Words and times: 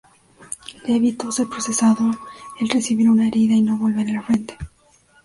Le 0.87 0.95
evitó 0.95 1.31
ser 1.31 1.45
procesado 1.47 2.09
el 2.59 2.69
recibir 2.69 3.07
una 3.07 3.27
herida 3.27 3.53
y 3.53 3.61
no 3.61 3.77
volver 3.77 4.17
al 4.17 4.23
frente. 4.23 4.57